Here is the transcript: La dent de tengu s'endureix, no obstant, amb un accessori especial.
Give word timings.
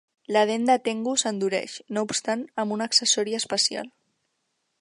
La 0.35 0.41
dent 0.51 0.63
de 0.69 0.77
tengu 0.87 1.13
s'endureix, 1.23 1.77
no 1.97 2.05
obstant, 2.09 2.43
amb 2.65 2.77
un 2.79 2.85
accessori 2.89 3.41
especial. 3.43 3.93